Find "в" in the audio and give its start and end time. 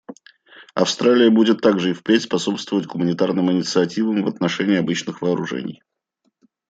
4.23-4.27